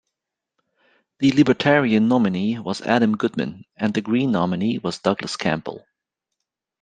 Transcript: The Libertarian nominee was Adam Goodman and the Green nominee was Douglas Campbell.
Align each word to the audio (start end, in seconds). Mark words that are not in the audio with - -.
The 1.19 1.31
Libertarian 1.33 2.07
nominee 2.07 2.57
was 2.57 2.81
Adam 2.81 3.15
Goodman 3.17 3.65
and 3.75 3.93
the 3.93 4.01
Green 4.01 4.31
nominee 4.31 4.79
was 4.79 4.97
Douglas 4.97 5.37
Campbell. 5.37 5.85